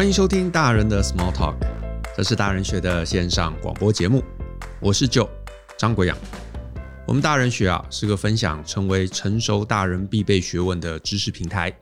[0.00, 1.56] 欢迎收听大人的 Small Talk，
[2.16, 4.24] 这是大人学的线上广播节目。
[4.80, 5.28] 我是 Joe
[5.76, 6.16] 张国阳。
[7.06, 11.78] 我们大人学啊是个分享成为成熟大人必备学问的知识平台。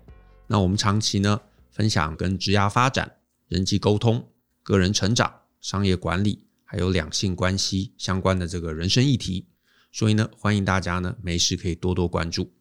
[0.49, 3.09] 那我们长期呢分享跟职涯发展、
[3.47, 4.29] 人际沟通、
[4.65, 9.47] 个人成长、商业管理还有两性关系相关的这个人生议题。
[9.93, 12.53] 所以呢，欢迎大家呢没事可以多多关注。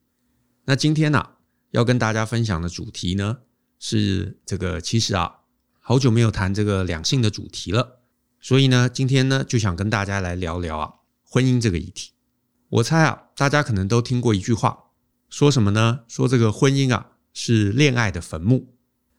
[0.66, 1.38] 那今天呢、啊、
[1.72, 3.40] 要跟大家分享的主题呢
[3.80, 5.37] 是这个，其实啊。
[5.90, 8.00] 好久没有谈这个两性的主题了，
[8.42, 12.12] 所以呢，今天呢就想跟大家来聊聊啊婚姻这个议题。
[12.68, 14.78] 我猜啊，大家可能都听过一句话，
[15.30, 16.02] 说什么呢？
[16.10, 18.74] 说这个婚姻啊是恋爱的坟墓。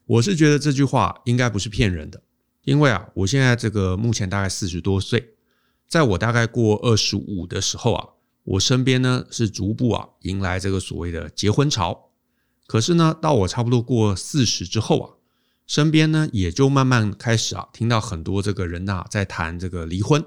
[0.05, 2.21] 我是觉得这句话应该不是骗人的，
[2.61, 5.33] 因为啊，我现在这个目前大概四十多岁，
[5.87, 8.09] 在我大概过二十五的时候啊，
[8.43, 12.11] 我身边呢是逐步啊迎来这个所谓的结婚潮。
[12.67, 15.15] 可是呢，到我差不多过四十之后啊。
[15.69, 20.25] 身边呢，也就慢慢开始啊，听到很多这个人呐，在谈这个离婚。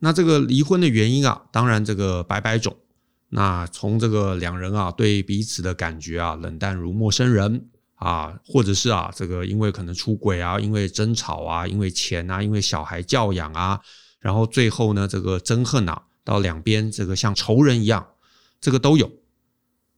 [0.00, 2.76] 那这个离婚的原因啊，当然这个百百种。
[3.30, 13.80] 那从这个两人啊，对彼此的感觉啊，冷淡如陌生人啊，或者是啊，这个因为可能出轨啊，因为争吵啊，因为钱啊，因为小孩教养啊，
[14.18, 18.06] 然后最后呢，这个憎恨啊，到两边这个像仇人一样，
[18.60, 19.10] 这个都有。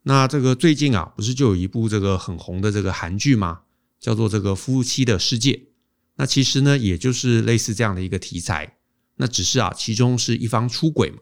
[0.04, 3.62] 那这个最近啊，不是就有一部这个很红的这个韩剧吗？
[4.02, 5.68] 叫做这个夫妻的世界，
[6.16, 8.78] 那其实呢，也就是类似这样的一个题材。
[9.16, 11.18] 那只是啊，其中是一方出轨嘛，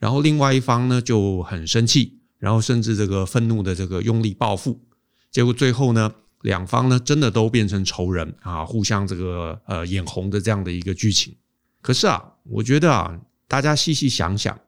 [0.00, 4.82] 然后另外一方呢就很生气，然后甚至这个愤怒的这个用力报复，
[5.30, 11.36] 结果最后呢，两方呢真的都变成仇人啊，互相这个呃眼红的这样的一个剧情。
[11.80, 14.58] 可是啊，我觉得啊，大家细细想想，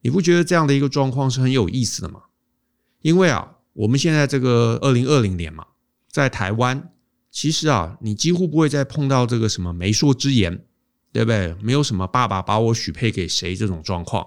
[0.00, 2.22] 你不觉得这样的一个状况是很有意思的吗？
[3.02, 5.64] 因为啊，我们现在这个二零二零年嘛，
[6.10, 6.90] 在台湾。
[7.34, 10.64] 其实啊，你几乎不会再碰到这个什么媒妁之言，
[11.12, 11.52] 对不对？
[11.60, 14.24] 没有什么爸爸把我许配给谁这种状况。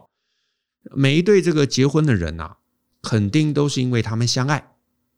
[0.92, 2.58] 每一对这个结婚的人呐、啊，
[3.02, 4.74] 肯定都是因为他们相爱，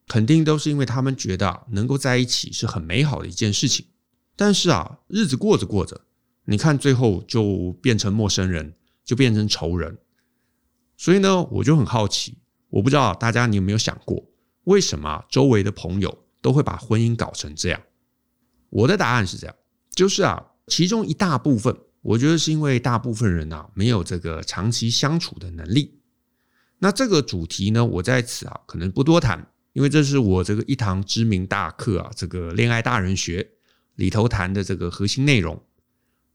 [0.07, 3.87] 肯定都是因为他们觉得能够在一起是很美好的一件事情。
[4.35, 5.99] 但是啊，日子过着过着，
[6.45, 9.97] 你看最后就变成陌生人，就变成仇人。
[10.95, 12.37] 所以呢，我就很好奇，
[12.69, 14.23] 我不知道大家你有没有想过，
[14.65, 17.81] 为什么周围的朋友，都会把婚姻搞成这样。
[18.69, 19.55] 我的答案是这样，
[19.95, 25.99] 就是啊，其中一大部分，我觉得是因为大部分人啊没有这个长期相处的能力。
[26.77, 33.49] 那这个主题呢，我在此啊可能不多谈，因为这是我这个一堂知名大课啊，这个恋爱大人学
[33.95, 35.61] 里头谈的这个核心内容，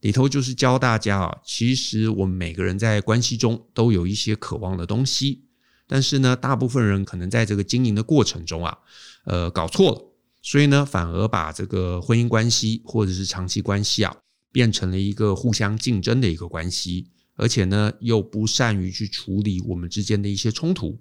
[0.01, 5.44] 里头就是教大家啊，其实我们每个人在关系中都有一些渴望的东西，
[5.87, 8.79] 但是呢，大部分人可能在这个经营的过程中啊。
[9.25, 10.13] 呃，搞错了，
[10.43, 14.15] 所以呢，反而把这个婚姻关系或者是长期关系啊，
[14.53, 21.01] 变成了一个互相竞争的一个关系，而且呢，又不善于去处理我们之间的一些冲突，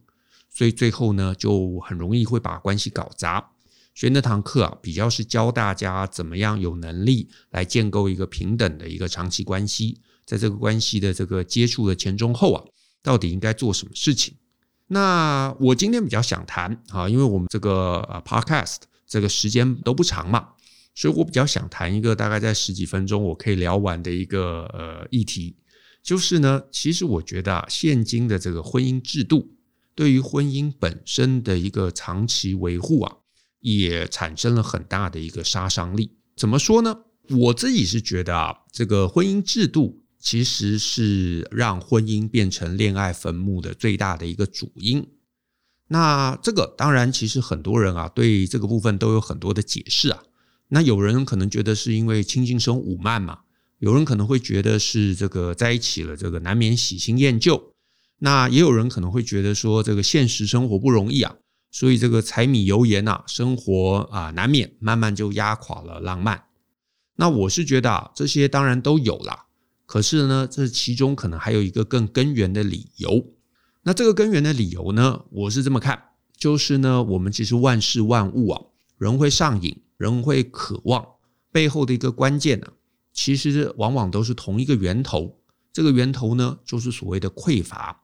[0.50, 3.52] 所以最后呢，就很容易会把关系搞砸。
[3.94, 12.64] 所以那堂课啊，比较是教大家怎么样有能力来建构一个平等的一个长期关系，在这个关系的这个接触的前中后啊，
[13.02, 14.34] 到底应该做什么事情。
[14.94, 18.78] 那我今天比较想谈啊，因为我们这个呃 podcast
[19.08, 20.50] 这个时间都不长嘛，
[20.94, 25.58] 所以我比较想谈一个大概在十几分钟我可以聊完的一个呃议题，
[26.04, 29.56] 就是呢，其实我觉得啊，现今的这个婚姻制度
[29.96, 33.18] 对于婚姻本身的一个长期维护啊，
[33.62, 36.12] 也产生了很大的一个杀伤力。
[36.38, 36.96] 怎么说呢？
[37.30, 40.03] 我自己是觉得啊，这个婚姻制度。
[40.24, 45.06] 其实是让婚姻变成恋爱坟墓的最大的一个主因。
[45.90, 50.24] 那这个当然，其实很多人啊，对这个部分都有很多的解释啊。
[50.70, 53.42] 那有人可能觉得是因为轻轻生五慢嘛，
[53.80, 57.74] 有人可能会觉得是这个在一起了，这个难免喜新厌旧。
[58.20, 61.36] 那也有人可能会觉得说，这个现实生活不容易啊，
[61.70, 66.46] 所以这个柴米油盐呐，生活啊，难免慢慢就压垮了浪漫。
[67.18, 69.48] 那我是觉得啊，这些当然都有啦。
[69.94, 73.24] 可是呢，这其中可能还有一个更根源的理由。
[73.84, 76.06] 那这个根源的理由呢，我是这么看，
[76.36, 78.60] 就是呢，我们其实万事万物啊，
[78.98, 81.06] 人会上瘾，人会渴望，
[81.52, 82.70] 背后的一个关键呢，
[83.14, 85.38] 其实往往都是同一个源头。
[85.72, 88.02] 这个源头呢，就是所谓的匮乏。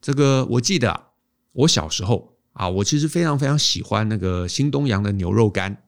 [0.00, 1.08] 这个我记得啊，
[1.52, 5.82] 我小时候啊，我其实非常非常喜欢那个新东阳的牛肉干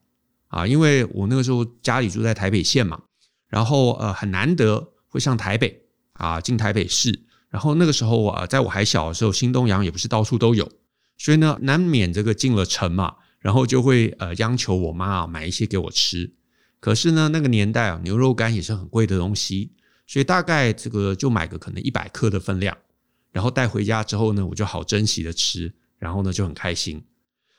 [0.48, 3.00] 啊，因为我那个时候家里住在台北县嘛，
[3.48, 4.92] 然后呃，很难得。
[5.10, 5.82] 会上台北
[6.14, 10.70] 啊，进台北市，然后那个时候啊，在我还小的时候，新东阳也不是到处都有，
[11.18, 16.32] 所以呢，难免这个进了城嘛，然后就会呃央求我妈啊买一些给我吃。
[16.78, 19.72] 可是呢，那个年代啊，牛肉干也是很贵的东西，
[20.06, 22.76] 所以大概这个就买个可能一百克的分量，
[23.32, 27.04] 然后带回家之后呢，我就好珍惜的吃，然后呢就很开心。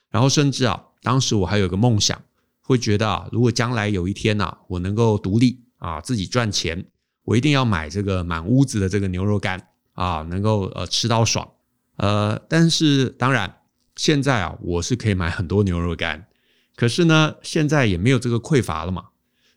[0.09, 2.21] 然后甚至啊，当时我还有个梦想，
[2.61, 6.85] 会觉得啊，如果将来有一天呐，我能够独立啊，自己赚钱，
[7.23, 11.49] 我一定要买这个满屋子的这个牛肉干啊，能够呃吃到爽。
[11.97, 13.61] 呃，但是当然，
[13.95, 16.27] 现在啊，我是可以买很多牛肉干，
[16.75, 19.09] 可是呢，现在也没有这个匮乏了嘛。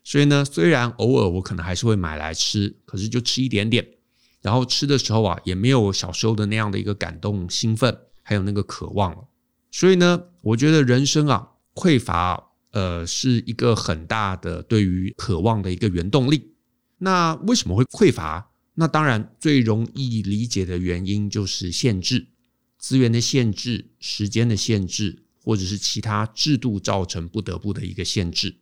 [0.03, 3.87] 所以呢，虽然偶尔我可能还是会买来吃，可是就吃一点点，
[4.41, 9.25] 然后吃的时候啊，也没有小时候的那样的一个感动、兴奋，还有那个渴望了。
[9.71, 16.54] 所以呢，我觉得人生啊，匮乏，呃，是一个很大的对于渴望的一个原动力。
[17.05, 18.49] 那为什么会匮乏？
[18.73, 22.25] 那当然最容易理解的原因就是限制。
[22.79, 28.55] 资源的限制、时间的限制，或者是其他制度造成不得不的一个限制，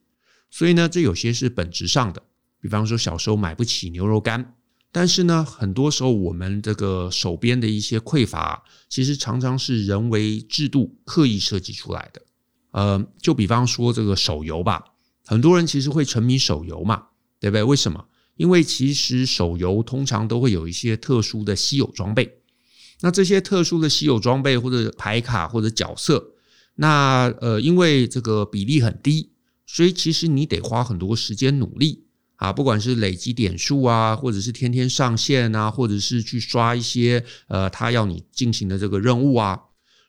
[0.49, 2.21] 所以呢，这有些是本质上的。
[2.59, 4.55] 比方说，小时候买不起牛肉干，
[4.91, 12.21] 但是呢，很多时候我们这个手边的一些匮乏，其实常常是人为制度刻意设计出来的。
[12.71, 14.83] 呃，就比方说这个手游吧，
[15.25, 17.07] 很多人其实会沉迷手游嘛，
[17.39, 17.63] 对不对？
[17.63, 18.05] 为什么？
[18.35, 22.39] 因为其实手游通常都会有一些特殊的稀有装备。
[23.01, 26.31] 那这些特殊的稀有装备或者牌卡或者角色，
[26.75, 29.31] 那呃，因为这个比例很低，
[29.65, 32.05] 所以其实你得花很多时间努力
[32.37, 39.59] 啊，不管是累积点数啊，或者是天天上线啊，或者是去刷一些呃他要你进行的这个任务啊，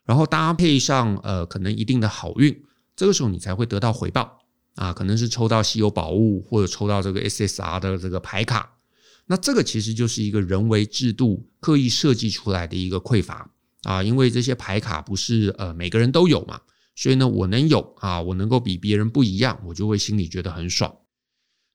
[0.05, 2.63] 然后搭配上呃可能一定的好运，
[2.95, 4.39] 这个时候你才会得到回报
[4.75, 8.79] 啊，可能是抽到稀有宝物或者抽到这个 SSR 的这个牌卡。
[9.27, 13.51] 那这个其实就是一个人为制度刻意设计出来的一个匮乏
[13.85, 16.61] 啊，因为这些牌卡不是呃每个人都有嘛，
[16.95, 20.95] 所以呢，我能有啊，我能够比别人不一样，我就会心里觉得很爽。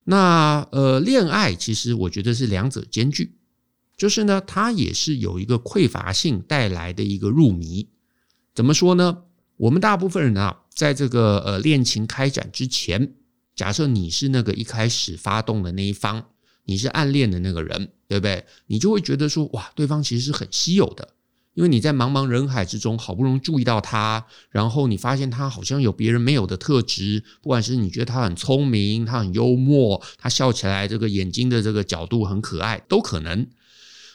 [0.04, 3.38] 那呃，恋爱其实我觉得是两者兼具，
[3.98, 7.90] 就是呢，它也是有一个匮乏性带来的一个入迷。
[8.54, 9.24] 怎么说呢？
[9.58, 13.14] 我们大部分人啊，在这个呃恋情开展之前，
[13.56, 16.26] 假设你是那个一开始发动的那一方。
[16.66, 18.46] 你是暗恋的那个人，对不对？
[18.68, 21.16] 你就会觉得说，哇，对方其实是很稀有的，
[21.56, 33.48] 因为你在茫茫人海之中好不容易注意到他，然后你发现他好像有别人没有的特质，不管是你觉得他很聪明，他很幽默，他笑起来这个眼睛的这个角度很可爱，都可能。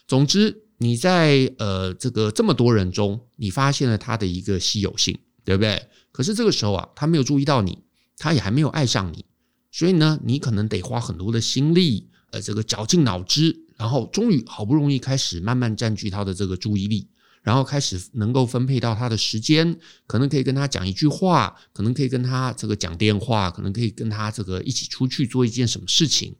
[0.06, 5.88] 总之，你在呃这个这么多人中，你发现了他的一个稀有性，对不对？
[6.14, 7.80] 可是这个时候啊，他没有注意到你，
[8.16, 9.26] 他也还没有爱上你，
[9.72, 12.08] 所以呢，你可能得花很多的心力。
[12.30, 17.08] 呃，这个绞尽脑汁，然后终于好不容易开始慢慢占据他的这个注意力，
[17.42, 19.78] 然后开始能够分配到他的时间，
[20.08, 26.34] 可能可以跟他讲一句话，可能可以跟他这个讲电话，可能可以跟他这个一起出去做一件什么事情。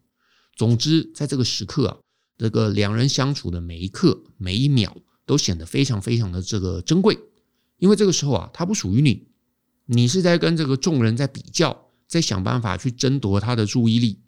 [0.56, 1.96] 总之，在这个时刻啊，
[2.36, 7.16] 这个两人相处的每一刻、每一秒都显得非常非常的这个珍贵，
[7.78, 9.28] 因为这个时候啊，他不属于你，
[9.86, 14.20] 你是在跟这个众人在比较，在想办法去争夺他的注意力。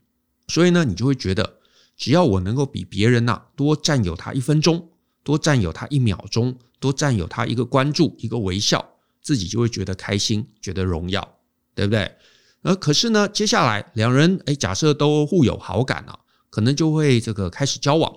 [0.48, 1.58] 所以呢，你就会觉得，
[1.96, 4.90] 只要我能够比别人呐多占有他一分钟，
[5.22, 8.86] 多占有他一秒钟，多占有他一个关注、一个微笑，
[9.22, 11.38] 自己就会觉得开心，觉得荣耀，
[11.74, 12.14] 对不对？
[12.62, 18.12] 而可是呢，接下来两人诶，假设都互有好感了，可能就会这个开始交往。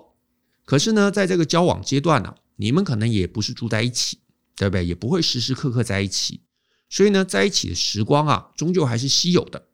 [0.64, 4.18] 可是呢，在这个交往阶段呢，你们可能也不是住在一起，
[4.56, 4.84] 对不对？
[4.84, 6.40] 也不会时时刻刻在一起。
[6.90, 9.68] 所以呢，在一起的时光啊，终究还是稀有的。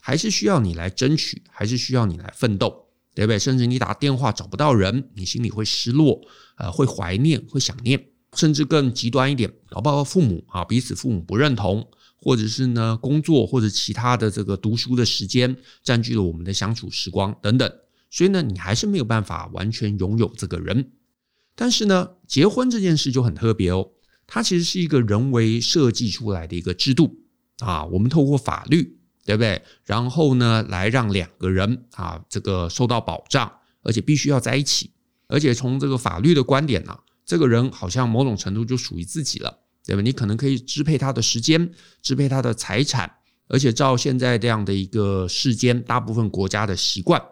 [0.00, 3.38] 还是需要你来争取，还是需要你来奋斗，对不对？
[3.38, 6.18] 甚至你打电话找不到人，你心里会失落，
[6.56, 17.70] 呃，会怀念，会想念，甚至更极端一点，包括父母啊，彼此父母不认同，或者是呢工作或者其他的这个读书的时间占据了我们的相处时光等等，
[18.08, 20.92] 所以呢，你还是没有办法完全拥有这个人。
[21.54, 23.90] 但是呢，结婚这件事就很特别哦，
[24.28, 27.18] 它其实是一个人为设计出来的一个制度
[27.58, 28.94] 啊，我们透过法律。
[29.28, 29.62] 对不对？
[29.84, 34.90] 然后呢，来让两个人啊，这个受到保障，而且必须要在一起，
[35.26, 40.00] 而且从这个法律的观点呢，这个人好像某种程度就属于自己了，对吧？
[40.00, 41.70] 你可能可以支配他的时间，
[42.00, 43.16] 支配他的财产，
[43.48, 47.22] 而且照现在这样的一个世间，大部分国家的习惯，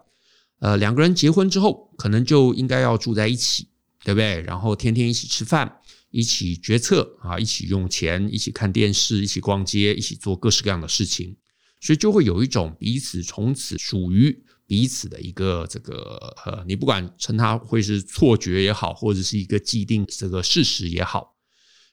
[0.58, 3.68] 呃，两个人结婚之后，可能就应该要住在一起，
[4.04, 4.42] 对不对？
[4.42, 5.78] 然后天天一起吃饭，
[6.16, 11.36] 一起决策啊，一起用钱，一起看电视，一起逛街，一起做各式各样的事情。
[11.78, 21.36] 所以就会有一种彼此从此属于彼此的一个这个呃，你不管称它会是错觉也好，或者是一个既定这个事实也好，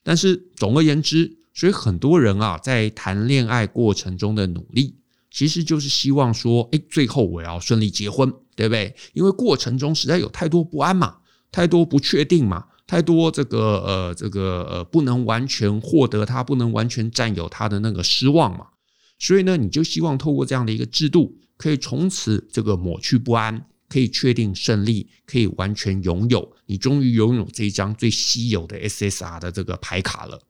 [0.02, 4.96] 但是总而言之，所以很多人啊在谈恋爱过程中的努力，
[5.30, 8.96] 其实就是希望说，哎，最后我要顺利结婚，对不对？
[9.12, 11.18] 因为过程中实在有太多不安嘛，
[11.52, 18.66] 太多不确定嘛，太多这个呃这个呃不能完全获得他，不能完全占有他的那个失望嘛。
[19.18, 26.52] 所以呢，你就希望透过这样的一个制度，可以从此这个抹去不安，可以确定胜利，可以完全拥有。
[26.66, 30.42] 你终于拥有这一张最稀有的 SSR 的这个牌卡了。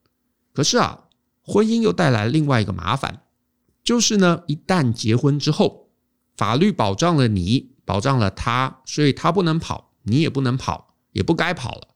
[0.53, 1.05] 可是啊，
[1.43, 3.23] 婚姻又带来另外一个麻烦。
[3.85, 5.91] 就是呢，一旦结婚之后，
[6.37, 11.88] 法律保障了你，保障了他，所以他不能跑，你也不能跑，也不该跑了，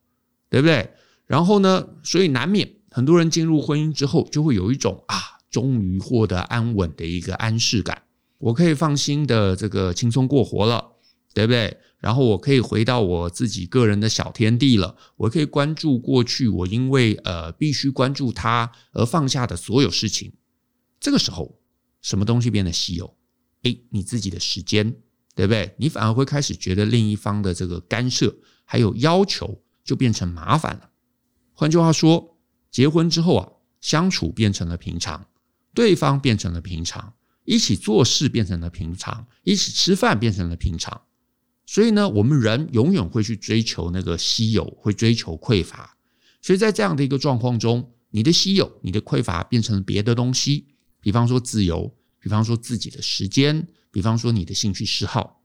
[0.48, 0.90] 对不对？
[1.26, 5.16] 然后呢，所以难免很多人进入婚姻之后，就会有一种啊，
[5.50, 8.02] 终于获得安稳的一个安适感，
[8.38, 10.92] 我可以放心的这个轻松过活了，
[11.34, 11.76] 对不对？
[11.98, 20.32] 然后我可以回到我自己个人的小天地了，我可以关注过去我因为呃必须关注他而放下的所有事情，
[21.00, 21.58] 这个时候。
[22.00, 23.12] 什么东西变得稀有？
[23.64, 24.94] 诶，你自己的时间，
[25.34, 25.74] 对不对？
[25.78, 28.32] 你反而会开始觉得另一方的这个干涉
[28.64, 30.90] 还有要求就变成麻烦了。
[31.54, 32.36] 换句话说，
[32.70, 33.48] 结婚之后啊，
[33.80, 35.26] 相处变成了平常，
[35.72, 37.14] 对方变成了平常，
[37.46, 41.00] 一起做事变成了平常，一起吃饭变成了平常。
[41.64, 45.96] 所以呢，我们人永远会去追求那个稀有，会追求匮乏。
[46.42, 50.66] 所以在这样的一个状况中，你的稀有，你的匮乏变成了别的东西。
[51.00, 55.37] 比方说自由，比方说自己的时间，比方说你的兴趣嗜好，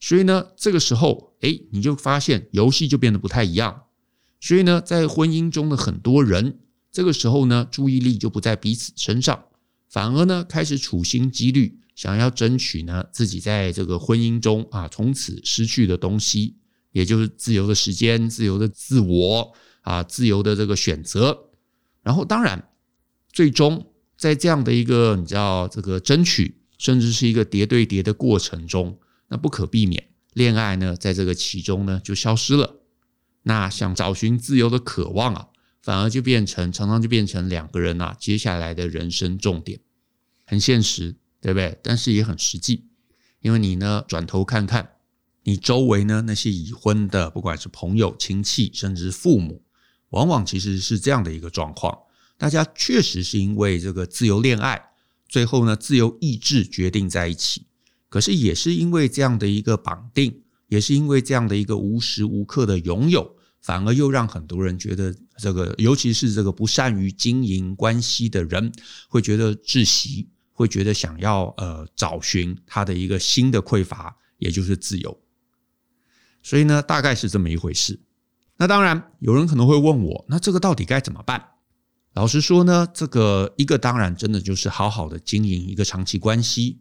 [0.00, 3.82] 所以呢，这个时候，诶，你就发现游戏就变得不太一样。
[4.40, 6.60] 所以呢，在婚姻中的很多人，
[6.92, 9.44] 这个时候呢，注意力就不在彼此身上，
[9.88, 16.56] 反而呢，开始处心积虑想要争取呢自己在这个婚姻中啊从此失去的东西，
[16.92, 19.52] 也就是自由的时间、自由的自我
[19.82, 21.50] 啊、自由的这个选择。
[22.02, 22.68] 然后，当然，
[23.32, 23.86] 最终。
[24.16, 32.80] 在这样的一个你知道这个争取，甚至是一个叠对叠的过程中，那不可避免，恋爱呢，在这个其中呢就消失了。
[33.42, 35.48] 那想找寻自由的渴望啊，
[35.80, 39.80] 反而就变成常常就变成两个人啊接下来的人生重点，
[40.44, 41.78] 很现实，对不对？
[41.82, 42.88] 但是也很实际，
[43.40, 44.96] 因为你呢转头看看，
[45.44, 49.62] 你周围呢那些已婚的，不管是朋友、亲戚，甚至父母，
[50.10, 51.96] 往往其实是这样的一个状况。
[52.36, 54.90] 大家确实是因为这个自由恋爱，
[55.28, 57.67] 最后呢自由意志决定在一起。
[58.08, 68.72] 可是也是因为这样的一个绑定，也是因为这样的一个无时无刻的拥有，反而又让很多人觉得这个，尤其是这个不善于经营关系的人，
[69.08, 75.20] 会觉得窒息，会觉得想要呃找寻他的一个新的匮乏，也就是自由。
[76.42, 78.00] 所以呢，大概是这么一回事。
[78.56, 81.44] 那当然，有人可能会问我，那这个到底该怎么办？
[82.14, 86.80] 老实说呢，这个一个当然真的就是好好的经营一个长期关系。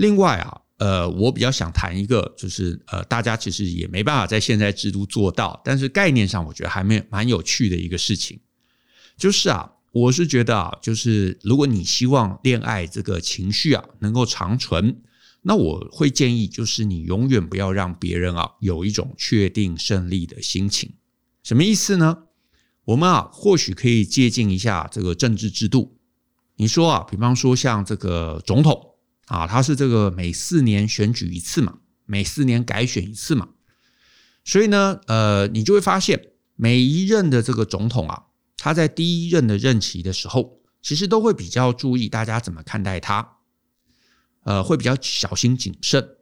[0.00, 8.40] 另外啊，呃，我比较想谈一个，就是呃，大家其实也没办法在现在制度做到，但是概念上我觉得还没蛮有趣的一个事情，
[9.18, 15.02] 就是啊，我是觉得啊，就是如果你希望恋爱这个情绪啊能够长存，
[15.42, 20.94] 那我会建议就是你永远不要让别人啊有一种确定胜利的心情。
[21.42, 22.22] 什么意思呢？
[22.86, 25.98] 我们啊，或许可以借鉴一下这个政治制度。
[26.56, 28.89] 你说啊，比方说像这个总统
[29.30, 33.50] 啊，他是这个每四年选举一次嘛，每四年改选一次嘛。
[34.44, 38.24] 所以呢，呃，你就会发现每一任的这个总统啊，
[38.56, 43.36] 他在第一任的任期的时候，其实都会比较注意大家怎么看待他，
[44.42, 46.16] 呃，会比较小心谨慎。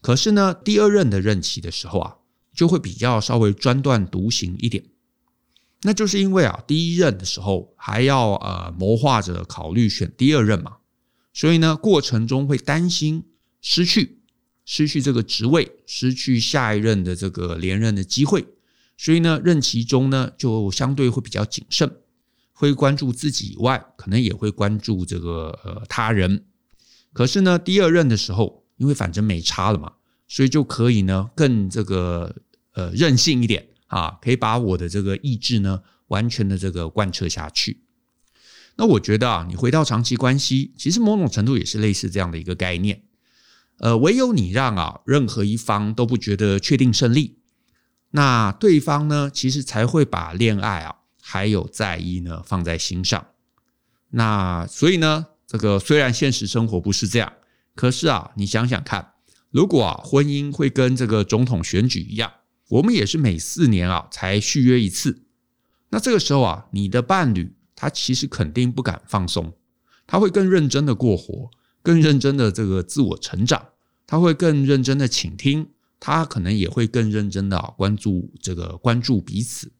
[0.00, 2.16] 可是呢，第二任的任期的时候啊，
[2.54, 4.84] 就会比较稍微专断独行一点。
[5.82, 10.77] 那就是因为啊，第一任的时候还要呃谋划着考虑选第二任嘛，
[11.38, 13.22] 所以呢，过程中会担心
[13.60, 14.22] 失去
[14.64, 18.44] 失去这个职位，失去下一任的这个连任的机会，
[18.96, 21.88] 所以呢，任期中呢就相对会比较谨慎，
[22.52, 26.44] 会关注自己以外，可能也会关注这个呃他人。
[27.12, 29.92] 可是呢，第二任的时候，因为反正没差了嘛，
[30.26, 32.34] 所以就可以呢更这个
[32.72, 33.68] 呃任性一点。
[33.86, 37.84] 啊，可以把我的这个意志呢，完全的这个贯彻下去。
[38.78, 43.02] 那我觉得啊，你回到长期关系，其实某种程度也是类似这样的一个概念。
[43.78, 47.38] 呃，唯有你让啊，任何一方都不觉得确定胜利，
[48.12, 53.26] 那对方呢，其实才会把恋爱啊，还有在意呢，放在心上。
[54.10, 57.32] 那所以呢，这个虽然现实生活不是这样，
[57.74, 59.14] 可是啊，你想想看，
[59.50, 62.32] 如果啊，婚姻会跟这个总统选举一样。
[62.68, 65.24] 我们也是每四年啊才续约一次，
[65.88, 69.52] 那这个时候啊，你的伴侣他其实肯定不敢放松，
[70.04, 71.48] 他会更认真的过活，
[71.80, 73.68] 更认真的这个自我成长，
[74.04, 75.68] 他会更认真的倾听，
[76.00, 79.70] 他可能也会更认真的关注这个关注彼此。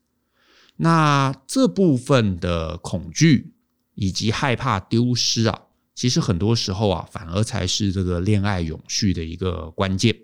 [0.77, 3.55] 那这部分的恐惧
[3.97, 5.63] 以及害怕丢失啊，
[5.93, 10.17] 其实很多时候啊，反而才是这个恋爱永续的一个关键。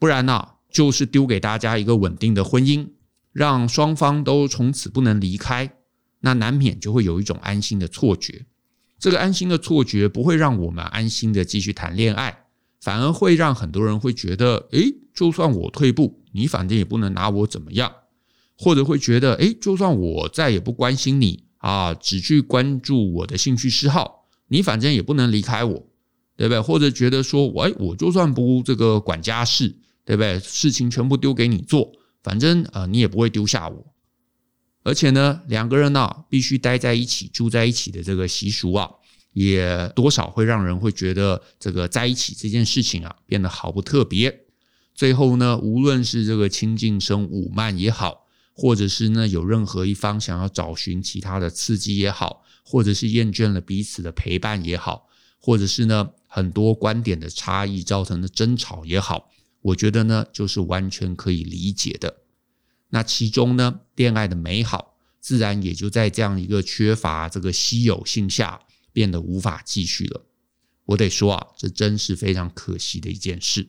[0.00, 2.88] 不然呢、就是丢给大家一个稳定的婚姻，
[3.30, 5.77] 让双方都从此不能离开，
[6.20, 8.46] 那难免就会有一种安心的错觉。
[8.98, 12.46] 这个安心的错觉不会让我们安心的继续谈恋爱，
[12.80, 17.92] 反而会让很多人会觉得，诶，就算我退步，你反正也不能拿我怎么样。
[18.56, 25.86] 或者会觉得，诶，就算我再也不关心你啊，只去关注我的兴趣嗜好，你反正也不能离开我，
[26.36, 26.60] 对不对？
[26.60, 30.40] 或者觉得说，诶，我就算不这个管家事，对不对？
[30.40, 31.92] 事情全部丢给你做，
[32.24, 33.86] 反正呃，你也不会丢下我。
[34.88, 38.88] 而且呢，两个人呢、啊、必须待在一起、住在一起的这个习俗啊，
[39.34, 44.46] 也多少会让人会觉得这个在一起这件事情啊变得毫不特别。
[44.94, 48.24] 最后呢，无论是这个亲近生五慢也好。
[48.60, 55.06] 或者是呢，有任何一方想要找寻其他的刺激也好，或者是厌倦了彼此的陪伴也好，
[55.38, 59.30] 或者是呢，很多观点的差异造成的争吵也好，
[59.62, 62.12] 我觉得呢，就是完全可以理解的。
[62.90, 68.60] 那其中呢，恋爱的美好自然也就在这样一个缺乏这个稀有性下
[68.92, 70.24] 变得无法继续了。
[70.86, 73.68] 我得说啊，这真是非常可惜的一件事，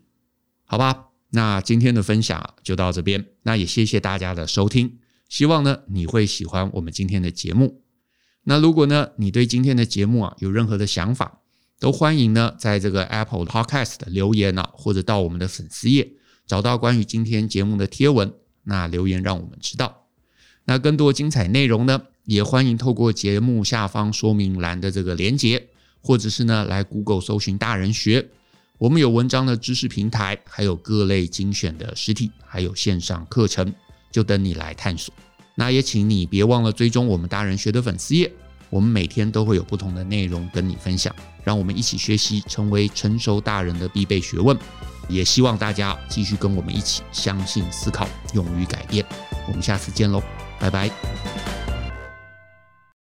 [0.63, 1.07] 好吧？
[1.31, 4.97] 那今天的分享就到这边，那也谢谢大家的收听，
[5.27, 7.83] 希望呢你会喜欢我们今天的节目。
[8.43, 11.41] 那如果呢你对今天的节目啊有任何的想法，
[11.77, 16.13] 都欢迎呢在这个 Apple Podcast 的留言啊，或者到我们的粉丝页
[16.47, 18.33] 找到关于今天节目的贴文，
[18.69, 20.05] 那留言让我们知道。
[20.65, 25.65] 那更多精彩内容呢，也欢迎透过节目下方说明栏的这个连接，
[26.01, 28.27] 或者是呢来 Google 搜寻大人学。
[28.77, 33.73] 我们有文章的知识平台，还有各类精选的实体，还有线上课程，
[34.11, 35.11] 就等你来探索。
[35.55, 38.31] 那也请你别忘了追踪我们大人学的粉丝页，
[38.69, 44.55] 我们每天都会有不同的内容跟你分享，让我们一起学习，成为成熟大人的必备学问。
[45.09, 49.05] 也希望大家继续跟我们一起相信、思考、勇于改变。
[49.47, 50.21] 我们下次见喽，
[50.59, 51.58] 拜拜。